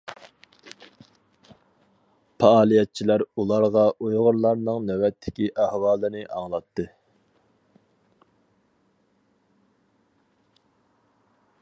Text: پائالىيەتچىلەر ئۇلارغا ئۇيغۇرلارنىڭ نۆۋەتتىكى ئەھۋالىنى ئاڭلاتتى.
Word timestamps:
پائالىيەتچىلەر 2.43 3.23
ئۇلارغا 3.35 3.83
ئۇيغۇرلارنىڭ 4.05 4.87
نۆۋەتتىكى 4.89 5.51
ئەھۋالىنى 5.65 6.25
ئاڭلاتتى. 6.37 6.87